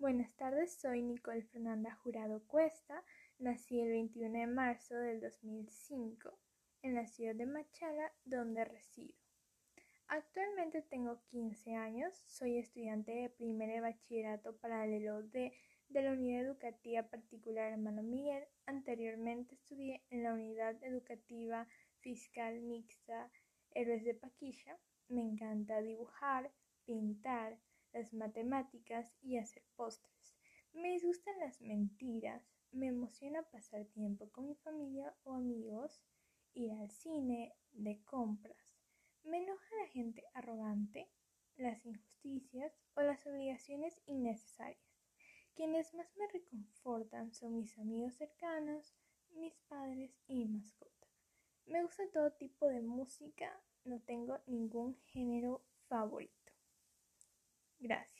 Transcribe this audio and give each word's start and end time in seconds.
Buenas 0.00 0.34
tardes, 0.34 0.72
soy 0.80 1.02
Nicole 1.02 1.42
Fernanda 1.42 1.94
Jurado 1.94 2.42
Cuesta. 2.46 3.04
Nací 3.38 3.82
el 3.82 3.90
21 3.90 4.38
de 4.38 4.46
marzo 4.46 4.94
del 4.94 5.20
2005 5.20 6.38
en 6.80 6.94
la 6.94 7.06
ciudad 7.06 7.34
de 7.34 7.44
Machala, 7.44 8.10
donde 8.24 8.64
resido. 8.64 9.12
Actualmente 10.06 10.80
tengo 10.80 11.20
15 11.26 11.74
años, 11.74 12.14
soy 12.24 12.56
estudiante 12.56 13.12
de 13.12 13.28
primer 13.28 13.68
de 13.68 13.82
bachillerato 13.82 14.56
paralelo 14.56 15.22
de, 15.22 15.52
de 15.90 16.02
la 16.02 16.12
Unidad 16.12 16.46
Educativa 16.46 17.02
Particular 17.02 17.70
Hermano 17.70 18.02
Miguel. 18.02 18.44
Anteriormente 18.64 19.54
estudié 19.54 20.02
en 20.08 20.22
la 20.22 20.32
Unidad 20.32 20.82
Educativa 20.82 21.68
Fiscal 21.98 22.58
Mixta 22.62 23.30
Héroes 23.72 24.02
de 24.04 24.14
Paquilla. 24.14 24.78
Me 25.08 25.20
encanta 25.20 25.82
dibujar, 25.82 26.50
pintar, 26.86 27.58
las 27.92 28.12
matemáticas 28.12 29.12
y 29.20 29.38
hacer 29.38 29.64
postres. 29.76 30.36
Me 30.72 30.92
disgustan 30.92 31.38
las 31.40 31.60
mentiras, 31.60 32.42
me 32.70 32.86
emociona 32.86 33.42
pasar 33.42 33.84
tiempo 33.86 34.30
con 34.30 34.46
mi 34.46 34.54
familia 34.54 35.14
o 35.24 35.32
amigos, 35.32 36.00
ir 36.54 36.72
al 36.72 36.90
cine, 36.90 37.54
de 37.72 38.02
compras. 38.04 38.56
Me 39.24 39.38
enoja 39.38 39.76
la 39.82 39.88
gente 39.88 40.24
arrogante, 40.34 41.10
las 41.56 41.84
injusticias 41.84 42.72
o 42.94 43.02
las 43.02 43.26
obligaciones 43.26 44.00
innecesarias. 44.06 44.80
Quienes 45.54 45.92
más 45.94 46.16
me 46.16 46.26
reconfortan 46.28 47.32
son 47.34 47.56
mis 47.56 47.78
amigos 47.78 48.14
cercanos, 48.14 48.94
mis 49.30 49.54
padres 49.68 50.16
y 50.26 50.36
mi 50.36 50.46
mascota. 50.46 51.06
Me 51.66 51.82
gusta 51.82 52.02
todo 52.12 52.32
tipo 52.32 52.66
de 52.66 52.80
música, 52.80 53.60
no 53.84 54.00
tengo 54.00 54.38
ningún 54.46 54.96
género 55.06 55.62
favorito. 55.88 56.39
Gracias. 57.80 58.19